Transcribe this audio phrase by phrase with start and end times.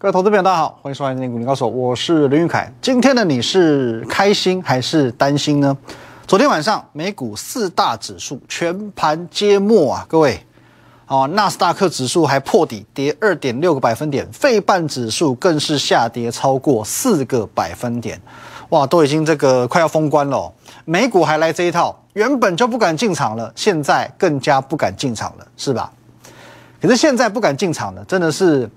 [0.00, 2.72] 各位投资朋友，大家好，欢迎收看《今天股林高手》，我是林玉凯。
[2.80, 5.76] 今天的你是开心还是担心呢？
[6.24, 10.38] 昨天晚上美股四大指数全盘皆末啊，各位，
[11.08, 18.20] 哦，纳斯达克指数还破底，跌二点六个百分点，费半指数更是下跌超过四个百分点，
[18.68, 20.52] 哇，都已经这个快要封关了。
[20.84, 25.92] 美股还来这一套，原本就不敢进场了，现在更加不敢进场了，是吧？
[26.80, 28.70] 可是现在不敢进场的，真的是。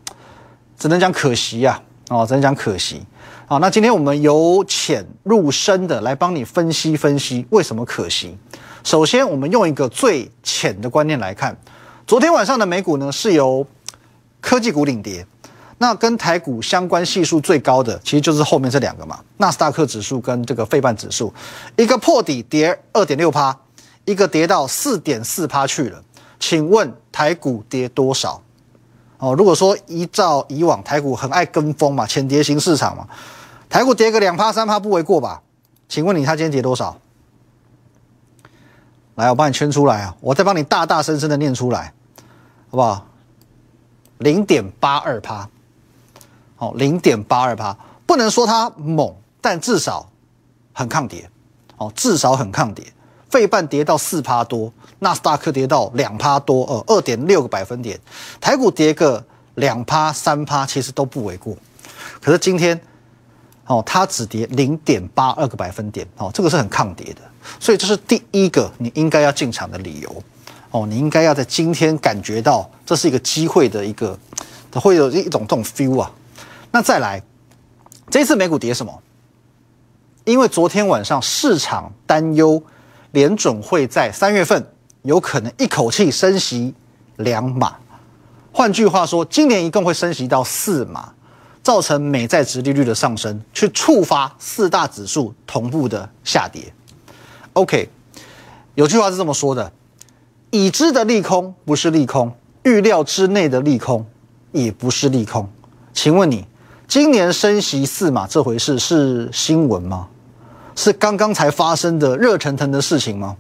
[0.82, 3.06] 只能讲可惜呀，哦，只能讲可惜。
[3.46, 8.36] 好，那今天我们由浅入深的来帮你分析分析为什么可惜。
[8.84, 11.56] 首先，我们用一个最浅的观念来看，
[12.08, 13.64] 昨天晚上的美股呢是由
[14.42, 15.24] 科技股领跌，
[15.78, 21.32] 那跟台股相关系数最高的其实就是后面这两个嘛，纳斯达克指数跟这个费半指数，
[21.76, 23.56] 一个破底跌二点六趴，
[24.06, 26.04] 一个跌到四点四趴去了。
[26.40, 28.42] 请问台股跌多少？
[29.22, 33.08] 哦，如果说依照以往台股很爱跟风嘛，浅跌型市场嘛，
[33.70, 35.44] 台股跌个两趴三趴不为过吧？
[35.88, 36.98] 请问你它今天跌多少？
[39.14, 41.94] 来，我帮你圈出来啊，我再帮你大大声声的念出来，
[42.72, 43.06] 好不好？
[44.18, 45.48] 零点八二趴，
[46.58, 47.78] 哦，零点八二趴，
[48.08, 50.10] 不能说它猛，但至少
[50.74, 51.30] 很抗跌，
[51.78, 52.92] 哦，至少很抗跌。
[53.32, 57.98] 费半跌到四趴多，纳斯达克跌到两趴多，呃，二点六个百分点，
[58.42, 59.24] 台股跌个
[59.56, 61.56] 两趴三趴，其实都不为过。
[62.22, 62.78] 可是今天，
[63.66, 67.22] 哦，它只跌零点八二个百分点，哦，这个是很抗跌的，
[67.58, 70.24] 所以这是第一个你应该要进场的理由，
[70.72, 74.20] 哦，你应该要在今天感觉到这是一个机会的一个，
[74.74, 76.12] 会有一种这种 feel 啊。
[76.70, 77.24] 那再来，
[78.10, 79.02] 这次美股跌什么？
[80.26, 82.62] 因为昨天晚上市场担忧。
[83.12, 84.66] 联准会在三月份
[85.04, 86.74] 有可能一口气升息
[87.18, 87.76] 两码，
[88.52, 91.14] 换句话说，今年一共会升息到四码，
[91.62, 96.74] 造成美债值利率的上升，去触发四大指数同步的下跌。
[97.54, 97.90] OK，
[98.76, 99.72] 有句话是这么说的：
[100.50, 102.34] 已知的利空不是利空，
[102.64, 104.06] 预料之内的利空
[104.52, 105.50] 也不是利空。
[105.94, 106.46] 请问你，
[106.88, 110.08] 今年升息四码这回事是新闻吗？
[110.84, 113.38] 是刚刚才发生的热腾腾的事情吗？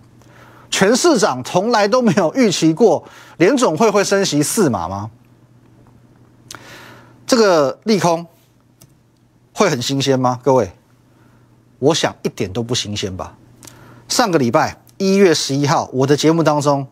[0.69, 3.03] 全市长从来都没有预期过
[3.37, 5.09] 联总会会升息四码吗？
[7.25, 8.27] 这个利空
[9.55, 10.39] 会很新鲜吗？
[10.43, 10.71] 各位，
[11.79, 13.35] 我想一点都不新鲜吧。
[14.07, 16.85] 上个礼拜一月十一号，我的节目当中，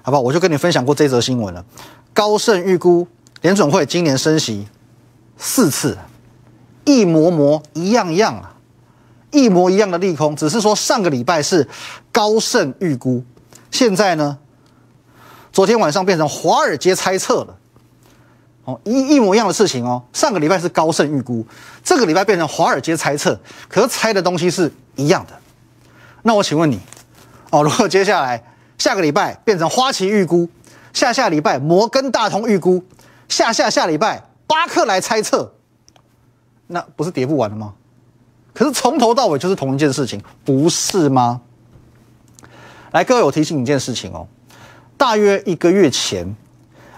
[0.00, 1.62] 好吧，我就跟你分享过这则新闻了。
[2.14, 3.06] 高盛预估
[3.42, 4.66] 联总会今年升息
[5.36, 5.98] 四次，
[6.86, 8.54] 一模模一样样啊。
[9.30, 11.68] 一模一样的利空，只是说上个礼拜是
[12.12, 13.22] 高盛预估，
[13.70, 14.38] 现在呢，
[15.52, 17.56] 昨天晚上变成华尔街猜测了。
[18.64, 21.46] 哦，一一模一样的事情哦，上个礼拜是高盛预估，
[21.82, 25.32] 这个礼拜变成华尔街猜测，可是猜的东西是一样的。
[26.22, 26.78] 那我请问你，
[27.50, 28.44] 哦，如果接下来
[28.76, 30.46] 下个礼拜变成花旗预估，
[30.92, 32.84] 下下礼拜摩根大通预估，
[33.28, 35.54] 下下下礼拜巴克来猜测，
[36.66, 37.72] 那不是跌不完了吗？
[38.58, 41.40] 可是从头到尾就是同一件事情，不是吗？
[42.90, 44.26] 来，各位，我提醒你一件事情哦。
[44.96, 46.34] 大约一个月前，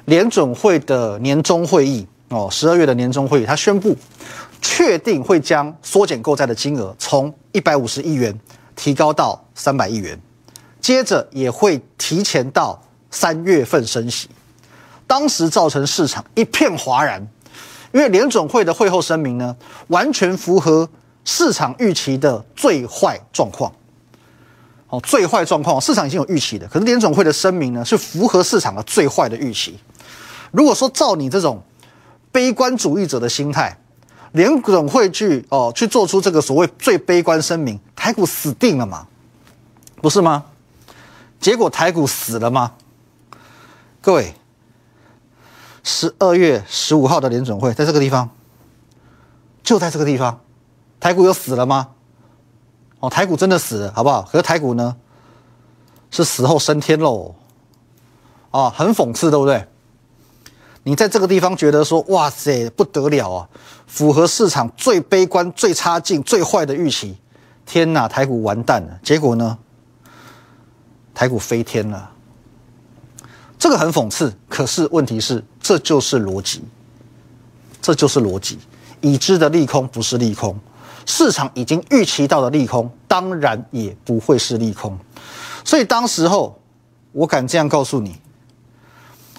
[0.06, 3.94] 联准会的年终会议哦，十二月的年终会议，他宣布
[4.62, 8.34] 确定会将缩减购债的金额从一百五十亿元
[8.74, 10.18] 提高到三百亿元，
[10.80, 14.30] 接着也会提前到三月份升息。
[15.06, 17.20] 当时造成市场一片哗然，
[17.92, 19.54] 因为联准会的会后声明呢，
[19.88, 20.88] 完全符合。
[21.24, 23.72] 市场预期的最坏状况，
[24.88, 29.78] 哦，最坏状况，市场已经有预期的，可是联总会的声明呢，是符合市场的最坏的预期。
[30.50, 31.62] 如果说照你这种
[32.32, 33.78] 悲观主义者的心态，
[34.32, 39.06] 联总会去哦去做出这个所谓最悲观声明，台股死定了嘛？
[40.00, 40.46] 不是吗？
[41.38, 42.72] 结果台股死了吗？
[44.00, 44.34] 各位，
[45.82, 48.30] 十二月十五号的联总会在这个地方，
[49.62, 50.40] 就在这个地方。
[51.00, 51.88] 台股又死了吗？
[53.00, 54.20] 哦，台股真的死了，好不好？
[54.30, 54.94] 可是台股呢，
[56.10, 57.34] 是死后升天喽，
[58.50, 59.66] 啊，很讽刺，对不对？
[60.82, 63.48] 你在这个地方觉得说，哇塞，不得了啊，
[63.86, 67.16] 符合市场最悲观、最差劲、最坏的预期，
[67.64, 69.00] 天哪，台股完蛋了。
[69.02, 69.56] 结果呢，
[71.14, 72.10] 台股飞天了，
[73.58, 74.34] 这个很讽刺。
[74.48, 76.62] 可是问题是，这就是逻辑，
[77.80, 78.58] 这就是逻辑，
[79.00, 80.58] 已知的利空不是利空。
[81.06, 84.96] 市场已经预期到的利空，当然也不会是利空，
[85.64, 86.58] 所以当时候
[87.12, 88.16] 我敢这样告诉你，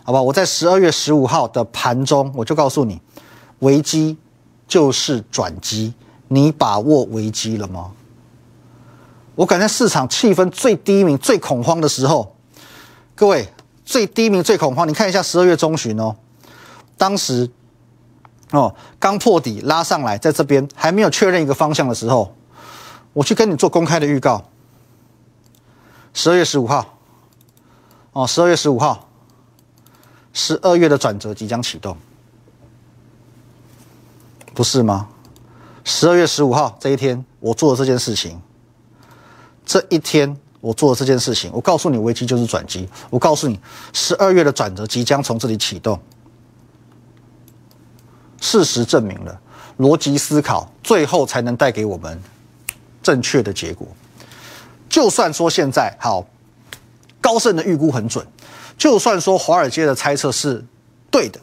[0.03, 0.21] 好吧？
[0.21, 2.99] 我在十二月十五号的盘中，我就告诉你，
[3.59, 4.17] 危机
[4.67, 5.93] 就是转机，
[6.27, 7.91] 你把握危机了吗？
[9.35, 12.35] 我感觉市场气氛最低迷、最恐慌的时候，
[13.15, 13.47] 各位
[13.85, 16.15] 最低迷、最恐慌，你看一下十二月中旬哦，
[16.97, 17.49] 当时
[18.51, 22.36] 哦刚破底拉上来，在这边还没有确认一个方向的时候，
[23.13, 24.44] 我去跟你做公开的预告。
[26.13, 26.98] 十二月十五号，
[28.12, 29.07] 哦，十二月十五号，
[30.33, 31.95] 十二月的转折即将启动，
[34.54, 35.07] 不是吗？
[35.86, 38.42] 十二月十五号这一天，我做了这件事情。
[39.65, 42.89] 这一天我做了这件事情，我告诉你，危机就是转机。
[43.09, 43.57] 我告诉你，
[43.94, 45.97] 十二月的转折即将从这里启动。
[48.41, 49.39] 事实证明了，
[49.79, 52.21] 逻辑思考最后才能带给我们
[53.01, 53.88] 正确的结果。
[54.89, 56.25] 就算说现在好，
[57.21, 58.27] 高盛的预估很准，
[58.77, 60.65] 就算说华尔街的猜测是
[61.09, 61.39] 对的，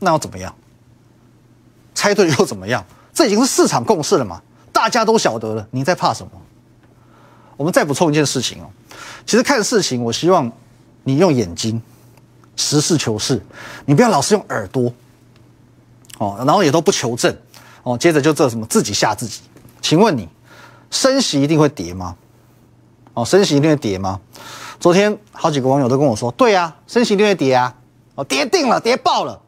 [0.00, 0.54] 那又怎么样？
[1.94, 2.84] 猜对又怎么样？
[3.14, 4.42] 这已经是市场共识了嘛？
[4.72, 6.32] 大家都晓得了，你在怕什么？
[7.56, 8.66] 我们再补充一件事情哦，
[9.24, 10.50] 其实看事情，我希望
[11.04, 11.80] 你用眼睛
[12.56, 13.40] 实事求是，
[13.84, 14.92] 你不要老是用耳朵
[16.22, 17.36] 哦，然后也都不求证
[17.82, 19.40] 哦，接着就这什么自己吓自己。
[19.80, 20.28] 请问你
[20.90, 22.14] 升息一定会跌吗？
[23.14, 24.20] 哦，升息一定会跌吗？
[24.78, 27.74] 昨天好几个网友都跟我说，对啊，升息一定会跌啊，
[28.14, 29.40] 哦，跌定了，跌爆了。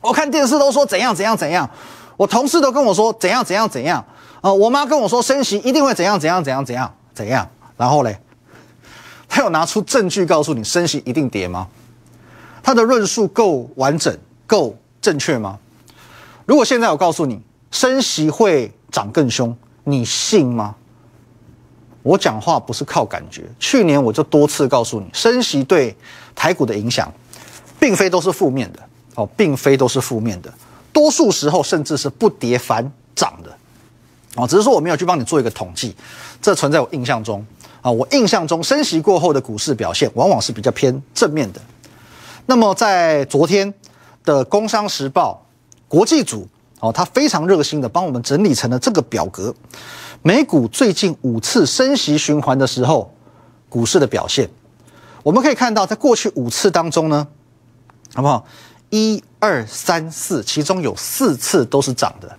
[0.00, 1.68] 我看电视都说怎样怎样怎样，
[2.16, 4.02] 我同事都跟我说怎样怎样怎样，
[4.40, 6.94] 啊，我妈跟我说升息一定会怎样怎样怎样怎样。
[7.14, 7.46] 怎样？
[7.76, 8.18] 然后嘞，
[9.28, 11.68] 他有拿出证据告诉你升息一定跌吗？
[12.62, 14.16] 他的论述够完整、
[14.46, 15.58] 够正确吗？
[16.44, 17.40] 如果现在我告诉你
[17.70, 20.74] 升息会涨更凶，你信吗？
[22.02, 23.44] 我讲话不是靠感觉。
[23.60, 25.96] 去年我就多次告诉你，升息对
[26.34, 27.12] 台股的影响，
[27.78, 28.80] 并非都是负面的
[29.14, 30.52] 哦，并非都是负面的，
[30.92, 33.56] 多数时候甚至是不跌反涨的。
[34.34, 35.94] 哦，只是说我没有去帮你做一个统计，
[36.40, 37.44] 这存在我印象中
[37.80, 41.60] 啊，我印象中升息过后的股市表现往往是比较偏正面的。
[42.46, 43.72] 那么在昨天
[44.24, 45.40] 的《工商时报》
[45.92, 46.48] 国际组
[46.80, 49.54] 哦，他非常热心的帮我们整理成了这个表格，
[50.22, 53.14] 美股最近五次升息循环的时候
[53.68, 54.48] 股市的表现，
[55.22, 57.28] 我们可以看到，在过去五次当中呢，
[58.14, 58.46] 好不好？
[58.88, 62.38] 一二三四，其中有四次都是涨的。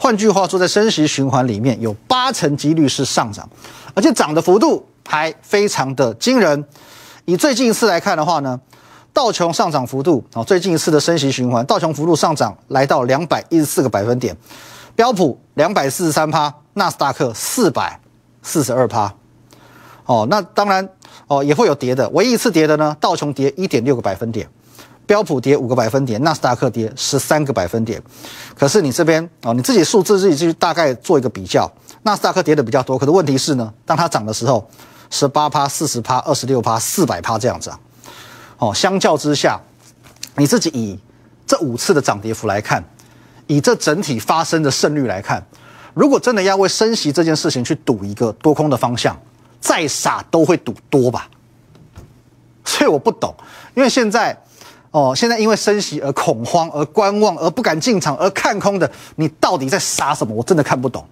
[0.00, 3.46] 换句话说，在升息循环里面有八成几率是上涨，
[3.92, 6.64] 而且涨的幅度还非常的惊人。
[7.26, 8.58] 以最近一次来看的话呢，
[9.14, 14.36] 道琼上涨幅度啊，最近一次的升息循环，道琼幅度上涨来到两百一十四个百分点，
[14.96, 18.00] 标普两百四十三趴，纳斯达克四百
[18.42, 19.14] 四十二趴。
[20.04, 20.86] 哦，那当然
[21.28, 24.46] 哦也会有跌的，唯一一次跌的呢，道琼跌一点六个百分点。
[25.06, 28.02] 标普跌五个百分点，纳斯达克跌十三个百分点。
[28.58, 31.70] 可是你这边哦，你自己数字自己去大概做一个比较，
[32.02, 32.98] 纳斯达克跌的比较多。
[32.98, 34.66] 可是问题是呢，当它涨的时候，
[35.10, 37.78] 十八趴、四十趴、二十六趴、四百趴这样子啊。
[38.58, 39.60] 哦，相较之下，
[40.36, 40.98] 你自己以
[41.46, 42.84] 这五次的涨跌幅来看，
[43.46, 45.44] 以这整体发生的胜率来看，
[45.94, 49.16] 如果真的要为升息这件事情去赌一个多空的方向，
[49.60, 51.28] 再傻都会赌多吧。
[52.64, 53.34] 所以我不懂，
[53.74, 54.38] 因为现在。
[54.96, 60.32] 哦，现在因为升息而恐慌、而观望、而不敢进场、而看空的，你到底在傻什么？
[60.32, 61.04] 我真的看不懂，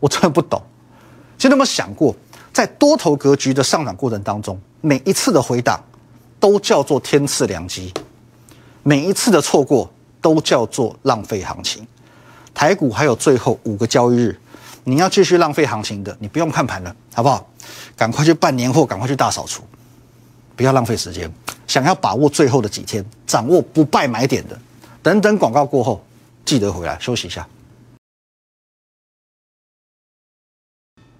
[0.00, 0.62] 我真的不懂。
[1.36, 2.16] 其实有没有想过，
[2.54, 5.78] 在多头格局的上涨过程当中，每一次的回档
[6.44, 7.90] 都叫做天赐良机，
[8.82, 11.88] 每一次的错过都叫做浪费行情。
[12.52, 14.38] 台股还有最后五个交易日，
[14.84, 17.48] 你要继续浪费行情的，你不用看盘了，好不好？
[17.96, 19.62] 赶快去办年货，赶快去大扫除，
[20.54, 21.32] 不要浪费时间。
[21.66, 24.60] 想要把握最后的几天，掌握不败买点的，
[25.02, 26.04] 等等广告过后，
[26.44, 27.48] 记得回来休息一下。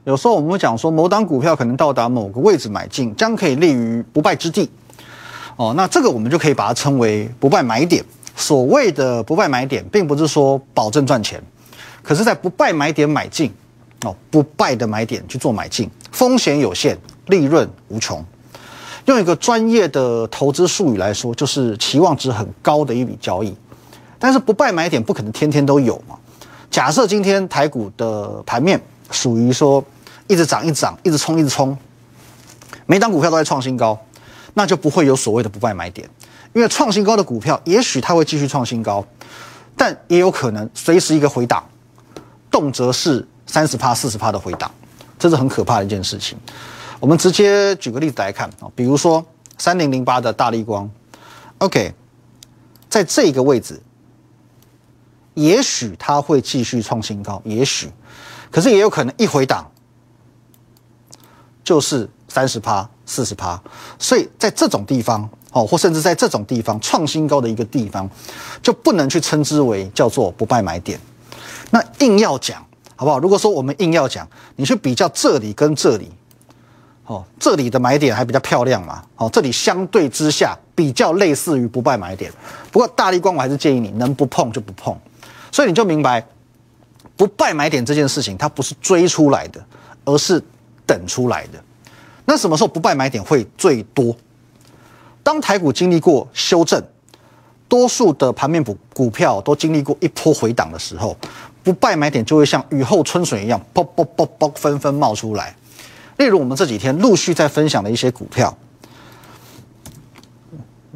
[0.04, 4.68] 有时候我们会讲说，某档股票可能到达某个位置买进，将可以立于不败之地。
[5.56, 8.04] 哦，那这个我们就可以把它称为不败买点。
[8.36, 11.40] 所谓的不败买点，并不是说保证赚钱，
[12.02, 13.52] 可是，在不败买点买进，
[14.04, 18.24] 哦，不败的买点去做买进，风险有限，利润无穷。
[19.04, 23.54] 用一个专业的投资术语来说，就是期望值很高的一笔交易。
[24.18, 26.16] 但是不败买点不可能天天都有嘛？
[26.70, 28.80] 假设今天台股的盘面
[29.12, 29.84] 属于说
[30.26, 31.78] 一直涨、一直涨、一直冲、一直冲，
[32.86, 33.96] 每档股票都在创新高，
[34.54, 36.08] 那就不会有所谓的不败买点。
[36.54, 39.04] 因为创新高的股票，也许它会继续创新高，
[39.76, 41.68] 但也有可能随时一个回档，
[42.50, 44.70] 动辄是三十趴、四十趴的回档，
[45.18, 46.38] 这是很可怕的一件事情。
[47.00, 49.24] 我们直接举个例子来看啊，比如说
[49.58, 50.88] 三零零八的大力光
[51.58, 51.92] ，OK，
[52.88, 53.82] 在这个位置
[55.34, 57.90] 也许它会继续创新高，也许，
[58.50, 59.68] 可是也有可能一回档
[61.64, 63.60] 就是三十趴、四十趴，
[63.98, 68.08] 所以在这种地方哦，或甚至在这种地方创新高的一个地方，
[68.62, 70.98] 就不能去称之为叫做不败买点。
[71.70, 72.64] 那硬要讲
[72.96, 73.18] 好不好？
[73.18, 76.10] 如果说我们硬要讲，你去比较这里跟这里，
[77.06, 82.32] 哦，这里的买点还比较漂亮嘛，哦，这里相对之下比较类似于不败买点。
[82.70, 84.96] 不过大力光我还是建议你能不碰就不碰。
[85.52, 86.26] 所以你就明白，
[87.16, 89.64] 不败买点这件事情，它不是追出来的，
[90.04, 90.42] 而是
[90.84, 91.62] 等出来的。
[92.24, 94.16] 那什么时候不败买点会最多？
[95.22, 96.82] 当台股经历过修正，
[97.68, 101.16] 多数的盘面股股票都经历过一波回档的时候，
[101.62, 105.56] 不败买点就会像雨后春笋一样，啵啵啵啵纷纷冒出来。
[106.18, 108.56] 例如我们这几天陆续在分享的一些股票，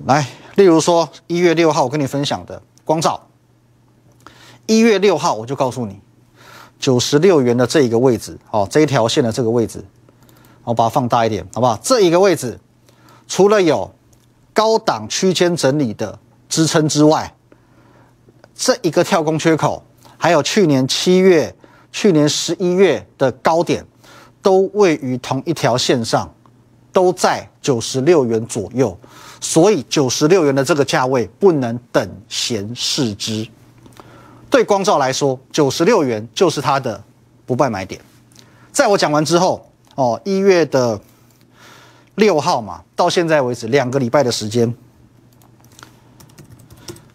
[0.05, 3.27] 来，例如说一月六号我跟你分享的光照。
[4.67, 5.99] 一月六号，我就告诉你，
[6.79, 9.83] 九十六元的这一个位置，哦，这一条线的这个位置，
[10.69, 11.79] 我把它放大一点，好不好？
[11.83, 12.61] 这一个位置，
[13.27, 13.91] 除了有
[14.53, 17.35] 高档区间整理的支撑之外，
[18.55, 19.83] 这一个跳空缺口，
[20.19, 21.57] 还有去年七月、
[21.91, 23.83] 去年十一月的高点，
[24.43, 26.31] 都位于同一条线上，
[26.93, 28.95] 都在九十六元左右，
[29.41, 33.49] 所以九十六元的这个价位不能等闲视之。
[34.51, 37.03] 对光照来说，九十六元就是它的
[37.47, 37.99] 不败买点。
[38.71, 39.68] 在我讲完之后，
[39.99, 41.01] 哦，一月的
[42.15, 44.73] 六号嘛，到现在为止两个礼拜的时间，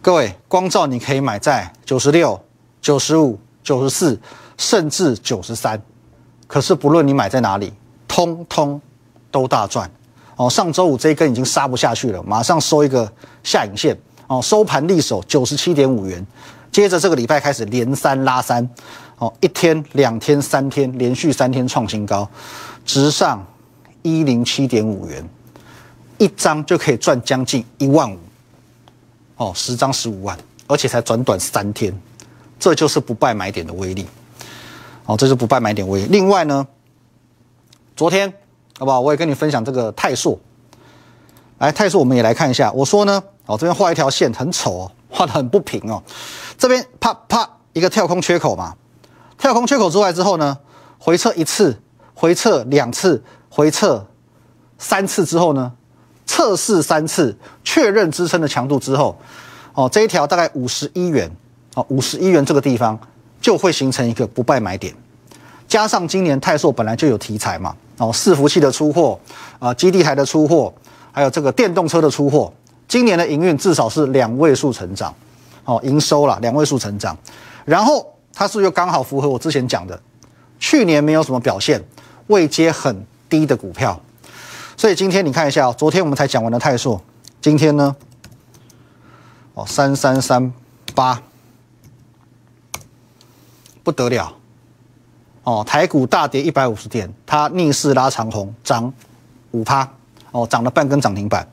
[0.02, 2.38] 各位光照你可以买在九十六、
[2.82, 4.20] 九十五、九十四，
[4.58, 5.80] 甚至九十三。
[6.46, 7.72] 可是不论你买在哪里，
[8.06, 8.78] 通通
[9.30, 9.90] 都大赚。
[10.36, 13.10] 哦，上周五这一根已经杀不下去了，马上收一个
[13.42, 13.96] 下影线。
[14.26, 16.26] 哦，收盘利手九十七点五元。
[16.70, 18.68] 接着这个礼拜开始连三拉三，
[19.16, 22.28] 哦，一天、两天、三天，连续三天创新高，
[22.84, 23.44] 直上
[24.02, 25.28] 一零七点五元，
[26.18, 28.18] 一张就可以赚将近一万五，
[29.36, 31.92] 哦，十张十五万，而且才短短三天，
[32.58, 34.06] 这就是不败买点的威力，
[35.06, 36.06] 哦，这是不败买点威力。
[36.10, 36.66] 另外呢，
[37.96, 38.32] 昨天
[38.78, 39.00] 好不好？
[39.00, 40.38] 我也跟你分享这个泰硕，
[41.58, 42.70] 来泰硕我们也来看一下。
[42.72, 44.92] 我说呢，哦，这边画一条线很丑哦。
[45.14, 46.02] 画的很不平哦，
[46.58, 48.74] 这边啪啪一个跳空缺口嘛，
[49.38, 50.58] 跳空缺口出来之后呢，
[50.98, 51.80] 回撤一次，
[52.14, 54.04] 回撤两次，回撤
[54.78, 55.72] 三次之后呢，
[56.24, 59.16] 测试三次，确认支撑的强度之后，
[59.74, 61.30] 哦，这一条大概五十一元，
[61.74, 62.98] 哦，五十一元这个地方
[63.40, 64.94] 就会形成一个不败买点，
[65.68, 69.18] 加上今年泰硕本来就有题材嘛，哦，伺服器的出货，
[69.58, 70.72] 啊，基地台的出货，
[71.12, 72.52] 还有这个电动车的出货。
[72.86, 75.12] 今年的营运至少是两位数成长，
[75.64, 77.16] 哦，营收了两位数成长，
[77.64, 79.98] 然后它是又刚好符合我之前讲的，
[80.60, 81.82] 去年没有什么表现，
[82.28, 84.00] 未接很低的股票，
[84.76, 87.00] 所以今天你看一下哦，昨天我们才讲完的泰硕，
[87.40, 87.94] 今天呢，
[89.54, 90.52] 哦，三三三
[90.94, 91.20] 八，
[93.82, 94.34] 不得了，
[95.42, 98.92] 哦，台股大跌一百五十点，它逆势拉长红，涨
[99.50, 99.88] 五趴，
[100.30, 101.46] 哦，涨了半根涨停板。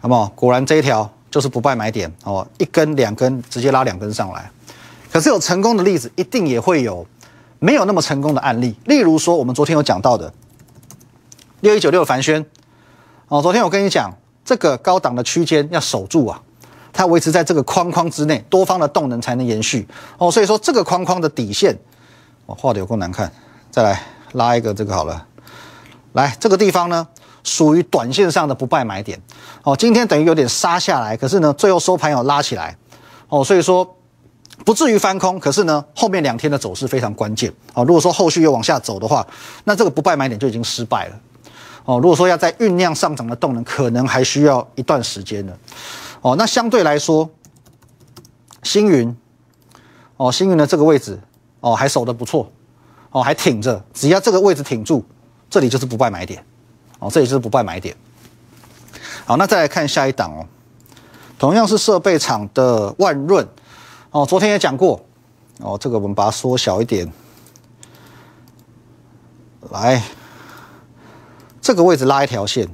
[0.00, 0.32] 那么？
[0.36, 4.48] 果然这一条就是不败买点哦，一根两根直接拉两根上来。
[5.10, 7.04] 可是有成功的例子，一定也会有
[7.58, 8.74] 没有那么成功的案例。
[8.84, 10.32] 例如说，我们昨天有讲到的
[11.60, 12.44] 六一九六凡轩
[13.28, 14.12] 哦，昨天我跟你讲，
[14.44, 16.40] 这个高档的区间要守住啊，
[16.92, 19.86] 它维持在这个框框之内，多方的动能才能延续
[20.18, 20.30] 哦。
[20.30, 21.76] 所以说这个框框的底线，
[22.46, 23.32] 我画的有够难看，
[23.70, 25.26] 再来拉一个这个好了。
[26.12, 27.06] 来这个地方呢？
[27.44, 29.18] 属于短线上的不败买点，
[29.62, 32.76] 哦，今天等于有点杀下来，可是呢，最后收盘有拉起来，
[33.28, 33.96] 哦，所以说
[34.64, 39.26] 不至于翻空，可是呢，后面两天的走势非常关键，哦，如果说后续又往下走的话，
[39.64, 41.20] 那这个不败买点就已经失败了，
[41.84, 45.52] 哦，如果说要在酝酿上涨的动能，可能还需要一段时间呢，
[46.20, 47.28] 哦，那相对来说，
[48.62, 49.16] 星云，
[50.16, 51.18] 哦，星云的这个位置，
[51.60, 52.50] 哦，还守得不错，
[53.10, 55.04] 哦，还挺着，只要这个位置挺住，
[55.48, 56.44] 这里就是不败买点。
[57.00, 57.94] 哦，这里就是不败买点。
[59.24, 60.44] 好，那再来看下一档哦，
[61.38, 63.46] 同样是设备厂的万润
[64.18, 65.00] 哦，昨天也讲过。
[65.60, 67.12] 哦，这个我们把它缩小一点，
[69.70, 70.02] 来，
[71.60, 72.68] 这个位置拉一条线，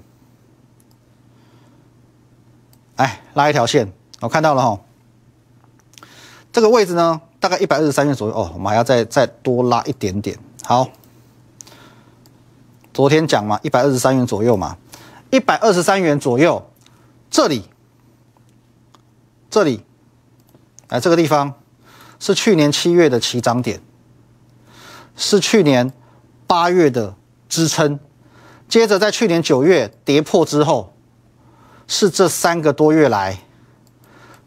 [2.97, 4.81] 哎，拉一条线，我看到了哈，
[6.51, 8.35] 这个位置呢，大概一百二十三元左右。
[8.35, 10.89] 哦，我们还要再再多拉一点点，好。
[12.95, 14.79] 昨天讲嘛，一百二十三元左右嘛，
[15.31, 16.65] 一百二十三元左右，
[17.29, 17.65] 这里，
[19.51, 19.85] 这里，
[20.95, 21.53] 来，这个地方
[22.21, 23.81] 是去年七月的起涨点，
[25.17, 25.93] 是去年
[26.47, 27.17] 八月的
[27.49, 27.99] 支撑，
[28.69, 30.95] 接着在去年九月跌破之后，
[31.89, 33.37] 是这三个多月来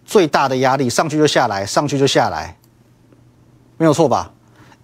[0.05, 2.57] 最大的压力，上去就下来，上去就下来，
[3.75, 4.31] 没有错吧？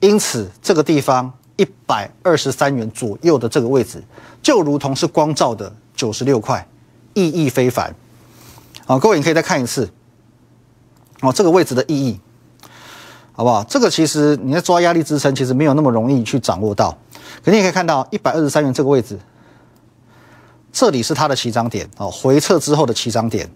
[0.01, 4.03] 因此这个地方一百二十三元左右的这个位置，
[4.41, 6.67] 就如同是光照的九十六块，
[7.13, 7.95] 意义非凡。
[8.85, 9.89] 好，各位你可以再看一次。
[11.23, 12.19] 哦，这个位置的意义，
[13.31, 13.63] 好不好？
[13.63, 16.95] 这个其实你在抓压力支撑，其实没有那么容易去掌握到。
[17.43, 19.17] 可你也可以看到一百二十三元这个位置，
[20.73, 23.49] 这里是它的起涨点哦，回撤之后的起涨点，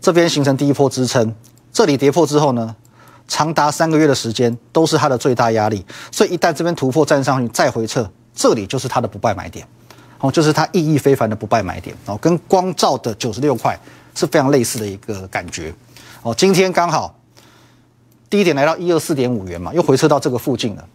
[0.00, 1.34] 这边形成第一波支撑，
[1.70, 2.74] 这里跌破之后呢，
[3.28, 5.84] 长达三个月的时间都是它的最大压力。
[6.10, 9.68] 所以一旦这边突破站上去再回撤，这里就是它的不败买点，
[10.20, 13.78] 哦，就是它意义非凡的不败买点哦，跟光照的九十六块
[14.14, 15.74] 是非常类似的一个感觉。
[16.22, 17.12] 哦，今天刚好
[18.30, 20.88] 低点来到一二四点五元嘛，又回撤到这个附近了。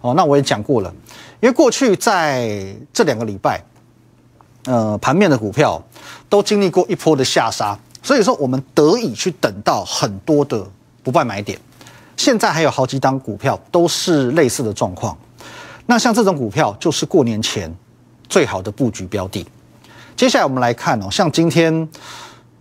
[0.00, 0.92] 哦，那我也讲过了，
[1.40, 3.62] 因为过去在这两个礼拜，
[4.64, 5.80] 呃，盘面的股票
[6.28, 10.66] 都经历过一波的下杀，所以说我们得以去等到很多的
[11.04, 11.56] 不败买点。
[12.16, 15.16] 现在还有好几档股票都是类似的状况。
[15.86, 17.72] 那像这种股票就是过年前
[18.28, 19.46] 最好的布局标的。
[20.16, 21.88] 接下来我们来看哦，像今天。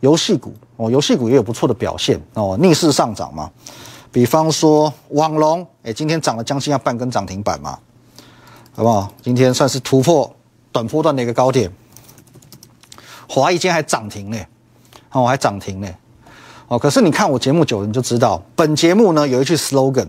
[0.02, 0.52] 游戏股
[0.82, 3.52] 哦，游戏股也有不错的表现哦，逆势上涨嘛。
[4.12, 7.78] 比方说网龙，哎，今天涨了将近要半根涨停板嘛，
[8.74, 9.14] 好不好？
[9.22, 10.36] 今天算是突破
[10.72, 11.72] 短波段的一个高点。
[13.30, 14.38] 华谊今天还涨停呢，
[15.12, 15.88] 哦，还涨停呢，
[16.68, 16.80] 哦。
[16.80, 20.08] 可是你看我节目久了，你就知道，本节目呢有一句 slogan，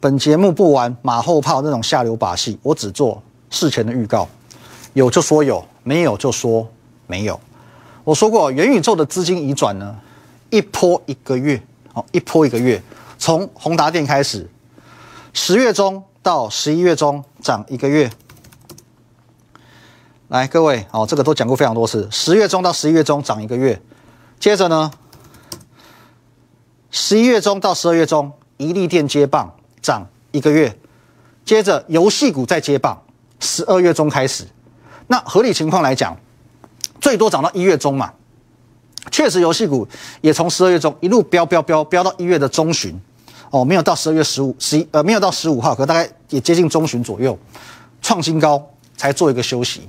[0.00, 4.26] 本节目不玩马后炮那种下流把戏，我只做事前的预告，
[4.94, 6.66] 有就说有，没有就说
[7.06, 7.38] 没有。
[8.04, 9.98] 我说过，元宇宙的资金移转呢，
[10.50, 11.60] 一波一个月，
[11.94, 12.80] 哦，一波一个月，
[13.16, 14.46] 从宏达电开始，
[15.32, 18.10] 十月中到十一月中涨一个月。
[20.28, 23.80] 来，各位，哦，这个都讲过非常多次，十月中到十一月中涨一个月，
[24.38, 24.90] 接着呢，
[26.90, 30.78] 十一月中到十二月中，一利电接棒涨一个月，
[31.42, 33.02] 接着游戏股再接棒，
[33.40, 34.46] 十二月中开始，
[35.06, 36.14] 那合理情况来讲。
[37.04, 38.10] 最多涨到一月中嘛，
[39.10, 39.86] 确实游戏股
[40.22, 42.98] 也从十二月中一路飙飙飙飙到一月的中旬，
[43.50, 47.38] 哦，没有到十二月十五十一呃没有到十五号，可大概也接近中旬左右，
[48.00, 49.82] 创新高才做一个休息。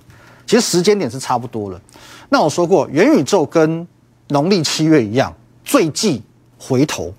[0.46, 1.80] 其实时间点是差不多了。
[2.28, 3.88] 那我说过，元宇宙跟
[4.28, 6.22] 农历七月一样，最忌
[6.60, 7.14] 回头。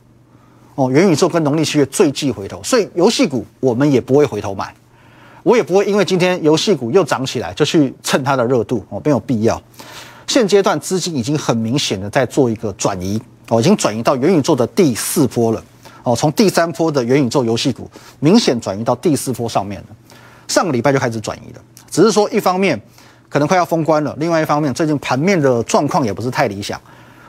[0.74, 4.74] 哦，元宇宙跟农历七月最忌回头，所以游戏股我们也不会回头买。
[5.46, 9.62] 我也不会因为今天游戏股又涨起来就去蹭它的热度哦，没有必要。
[10.26, 15.62] 现阶段资金已经很明显的在做一个转移哦，已经转移到元宇宙的第四波了
[16.02, 19.86] 哦，从第三波的元宇宙游戏股明显转移到第四波上面了。
[20.48, 22.80] 上个礼拜就开始转移了，只是说一方面
[23.28, 26.80] 可能快要封关了，另外一方面最近盘面的状况也不是太理想，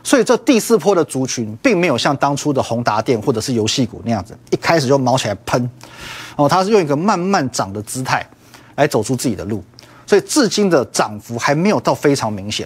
[0.02, 5.70] 所以这第四波的族群并没有像当初的宏达电或者是游戏股那样子一开始就毛起来喷。
[6.38, 8.26] 哦，它是用一个慢慢涨的姿态
[8.76, 9.62] 来走出自己的路，
[10.06, 12.66] 所以至今的涨幅还没有到非常明显。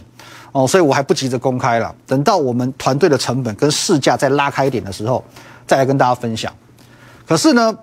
[0.51, 5.23] 哦，所以我还不急着公开了，等到我们团队的成本跟市价再拉开一点的时候，
[5.65, 6.53] 再来跟大家分享。
[7.25, 7.73] 可是呢，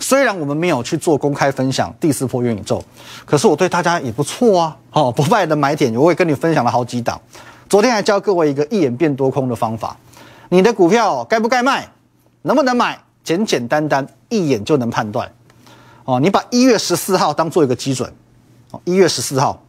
[0.00, 2.82] 虽然我们没有去做公开分享第四波元宇宙，
[3.24, 4.76] 可是我对大家也不错啊。
[4.90, 7.20] 哦，不败的买点我也跟你分享了好几档。
[7.68, 9.96] 昨天还教各位一个一眼变多空的方法，
[10.48, 11.88] 你的股票该不该卖，
[12.42, 12.98] 能不能买？
[13.24, 15.32] 简简单单一眼就能判断，
[16.04, 18.12] 哦，你把一月十四号当做一个基准，
[18.70, 19.64] 哦，一月十四号，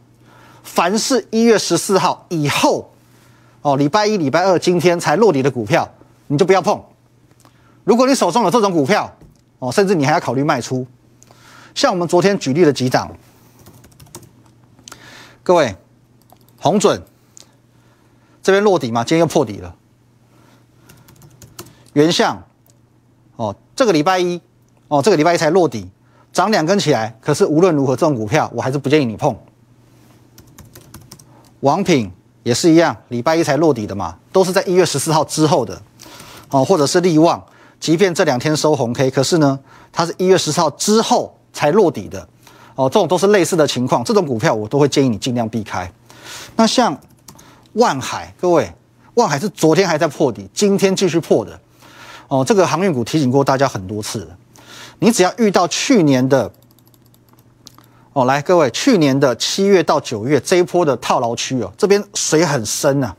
[0.62, 2.92] 凡是一月十四号以后，
[3.62, 5.90] 哦，礼拜一、礼拜二今天才落底的股票，
[6.26, 6.84] 你就不要碰。
[7.82, 9.10] 如果你手中有这种股票，
[9.58, 10.86] 哦，甚至你还要考虑卖出。
[11.74, 13.16] 像我们昨天举例的几档，
[15.42, 15.74] 各位，
[16.58, 17.02] 红准
[18.42, 19.74] 这边落底嘛，今天又破底了，
[21.94, 22.45] 原相。
[23.36, 24.40] 哦，这个礼拜一，
[24.88, 25.88] 哦，这个礼拜一才落底，
[26.32, 27.16] 涨两根起来。
[27.20, 29.36] 可是无论如何，这种股票我还是不建议你碰。
[31.60, 32.10] 王品
[32.42, 35.80] 也是一样，礼拜一才落底的嘛，都是在一月十四号之后的。
[36.50, 37.44] 哦，或者是利旺，
[37.80, 39.58] 即便这两天收红 K，可是呢，
[39.92, 42.28] 它是一月十四号之后才落底的。
[42.76, 45.90] 哦，这种都是类似的情况，这种股票我都会建议你尽量避开。
[46.54, 46.96] 那像
[47.72, 48.72] 万海，各位，
[49.14, 51.58] 万海是昨天还在破底，今天继续破的。
[52.28, 54.28] 哦，这个航运股提醒过大家很多次。
[54.98, 56.50] 你只要遇到去年的，
[58.12, 63.14] 哦，来各位，去年的七月到九月这一波的套牢区哦，这边水很深啊，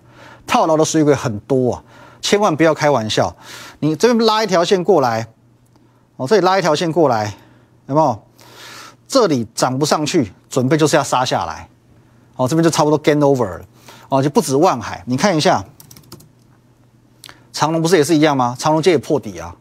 [0.46, 1.84] 套牢的水鬼很多啊。
[2.20, 3.34] 千万不要开玩笑。
[3.80, 5.28] 你这边拉一条线过来，
[6.16, 7.36] 哦，这里拉一条线过来，
[7.86, 8.24] 有没有？
[9.08, 11.70] 这里涨不上去，准备就是要杀下来，
[12.36, 13.62] 哦，这边就差不多 gain over 了，
[14.10, 15.64] 哦，就不止万海，你看一下，
[17.52, 18.56] 长隆不是也是一样吗？
[18.60, 19.56] 长隆街也破底啊，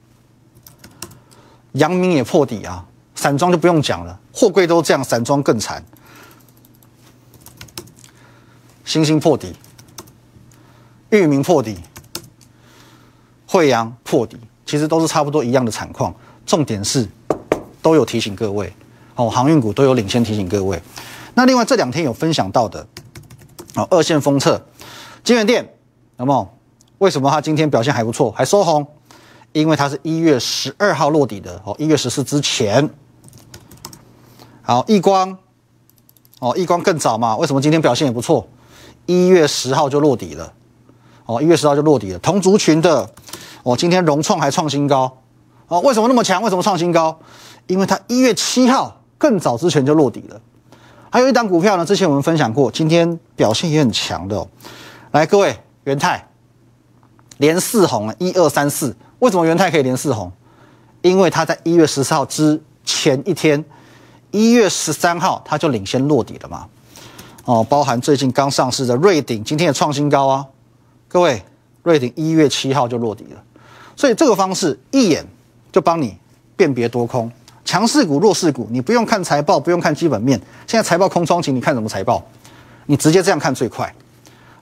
[1.73, 5.85] 阳明也破底啊，散装就不用讲了，货柜都这样，散装更惨。
[8.85, 9.55] 星星破底，
[11.11, 11.79] 域名破底，
[13.47, 16.15] 惠阳破底，其实都是差不多一样的惨况。
[16.45, 17.09] 重点是
[17.83, 18.73] 都有提醒各位，
[19.17, 20.81] 哦，航运股都有领先提醒各位。
[21.35, 22.87] 那另外这两天有分享到的，
[23.75, 24.65] 哦，二线封测，
[25.25, 25.69] 金源店，
[26.19, 26.56] 有没有？
[26.99, 28.87] 为什么它今天表现还不错，还收红？
[29.53, 32.89] 因为它是一月十二号落底的，哦，一月十四之前。
[34.63, 35.39] 好，易光，
[36.41, 37.37] 哦，易光更早嘛？
[37.37, 38.47] 为什么今天表现也不错？
[39.07, 40.53] 一月十号就落底了，
[41.25, 42.19] 哦，一月十号就落底了。
[42.19, 43.09] 同族群的，
[43.63, 45.19] 哦，今天融创还创新高，
[45.69, 46.43] 哦，为什么那么强？
[46.43, 47.19] 为什么创新高？
[47.67, 50.41] 因为它一月七号更早之前就落底了。
[51.09, 54.47] 还有一档股票呢，之前我们分享过，今天表现也很强的。
[55.13, 56.26] 来，各位，元泰
[57.39, 58.95] 连四红啊，一二三四。
[59.19, 60.31] 为什么元泰可以连四红？
[61.03, 63.65] 因为它在一月十四号之前一天，
[64.31, 66.67] 一月十三号它就领先落底了嘛。
[67.45, 70.45] 哦，包含最近刚上市的瑞鼎，今天也创新高啊！
[71.07, 71.41] 各位，
[71.85, 73.43] 瑞鼎一月七号就落底了，
[73.95, 75.25] 所以这个方式一眼
[75.71, 76.17] 就帮你
[76.57, 77.31] 辨别多空、
[77.65, 80.37] 强势股、弱势股，你不用看财报，不用看基本面。
[80.67, 82.21] 现在财报空窗期，你看什么财报？
[82.87, 83.95] 你直接这样看最快。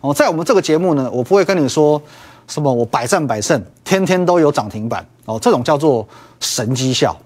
[0.02, 2.00] 哦，在我们这个节目呢，我不会跟你说
[2.46, 6.07] 什么我百战百胜，天天都有涨停板哦，这种叫做
[6.40, 7.16] 神绩效。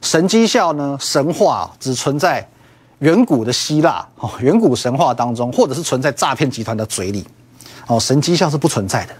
[0.00, 2.46] 神绩效呢，神话只存在。
[2.98, 7.26] 远古的希腊哦，远古神话当中，或者是存在诈骗集团的嘴里，
[7.88, 9.14] 哦，神迹效是不存在的。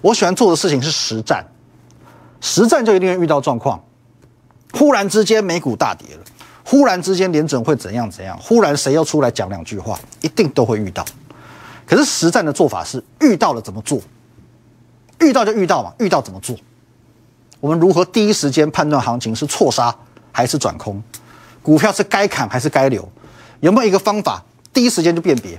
[0.00, 1.46] 我喜欢做的事情是实战，
[2.40, 3.80] 实战就一定会遇到状况。
[4.72, 6.24] 忽然之间美股大跌了，
[6.64, 11.04] 忽然之间联准会怎样怎样，忽然谁又出来讲两句话，一定都会遇到。
[11.86, 14.00] 可是实战的做法是遇到了怎么做？
[15.24, 16.56] 遇到就遇到嘛，遇到怎么做？
[17.60, 19.94] 我们如何第一时间判断行情是错杀
[20.30, 21.02] 还是转空？
[21.62, 23.08] 股票是该砍还是该留？
[23.60, 25.58] 有没有一个方法第一时间就辨别？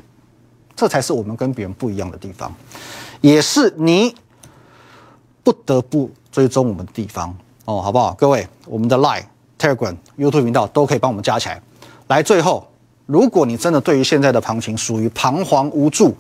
[0.76, 2.54] 这才是我们跟别人不一样的地方，
[3.22, 4.14] 也是你
[5.42, 8.14] 不得不追踪我们的地方哦，好不好？
[8.14, 9.24] 各位，我们的 Line、
[9.58, 11.62] Telegram、YouTube 频道都可以帮我们加起来。
[12.08, 12.68] 来，最后，
[13.06, 16.16] 如果你真的对于现在的行情属于彷徨无助，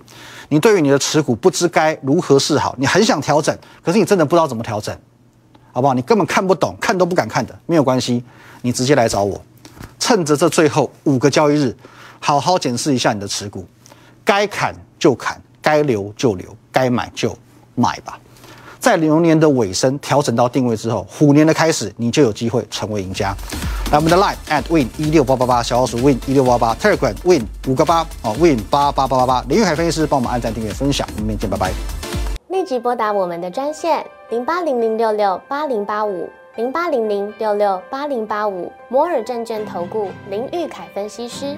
[0.49, 4.95] 你对于你的持股不知该如何是好，你很想调整，可是你真的不知道怎么调整，
[5.71, 5.93] 好不好？
[5.93, 8.23] 你根本看不懂，看都不敢看的，没有关系，
[8.62, 9.41] 你直接来找我。
[9.99, 11.75] 趁着这最后五个交易日，
[12.19, 13.65] 好好检视一下你的持股，
[14.23, 17.36] 该砍就砍，该留就留，该买就
[17.73, 18.19] 买吧。
[18.85, 23.35] 在牛年的尾声调整到定位之后，虎年的开始，你就有机会成为赢家。
[23.91, 29.43] 来，我们的 line at win 一六八八八，小老鼠 win 一六八八，Telegram win 五个八哦，win 八八八八八。
[29.49, 31.73] 林玉海分析师帮我们按赞、订阅、分享，我们明天见，拜拜。
[32.49, 36.29] 立即拨打我们的专线零八零零六六八零八五。
[36.57, 41.57] 零八零零六六八零八五摩尔证券投顾林玉凯分析师，